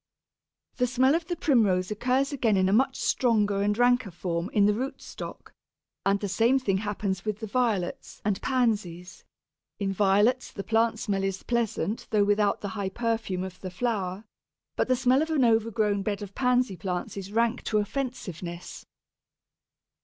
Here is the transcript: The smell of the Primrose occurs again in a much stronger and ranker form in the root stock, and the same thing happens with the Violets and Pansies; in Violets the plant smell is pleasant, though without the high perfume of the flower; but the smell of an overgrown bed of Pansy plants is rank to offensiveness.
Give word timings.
The 0.77 0.87
smell 0.87 1.13
of 1.13 1.27
the 1.27 1.35
Primrose 1.35 1.91
occurs 1.91 2.31
again 2.33 2.57
in 2.57 2.67
a 2.67 2.73
much 2.73 2.99
stronger 2.99 3.61
and 3.61 3.77
ranker 3.77 4.09
form 4.09 4.49
in 4.51 4.65
the 4.65 4.73
root 4.73 4.99
stock, 4.99 5.53
and 6.07 6.19
the 6.19 6.27
same 6.27 6.57
thing 6.57 6.77
happens 6.79 7.23
with 7.23 7.39
the 7.39 7.45
Violets 7.45 8.19
and 8.25 8.41
Pansies; 8.41 9.23
in 9.77 9.93
Violets 9.93 10.51
the 10.51 10.63
plant 10.63 10.97
smell 10.97 11.23
is 11.23 11.43
pleasant, 11.43 12.07
though 12.09 12.23
without 12.23 12.61
the 12.61 12.69
high 12.69 12.89
perfume 12.89 13.43
of 13.43 13.59
the 13.61 13.69
flower; 13.69 14.23
but 14.75 14.87
the 14.87 14.95
smell 14.95 15.21
of 15.21 15.29
an 15.29 15.45
overgrown 15.45 16.01
bed 16.01 16.23
of 16.23 16.33
Pansy 16.33 16.75
plants 16.75 17.15
is 17.15 17.31
rank 17.31 17.61
to 17.65 17.77
offensiveness. 17.77 18.87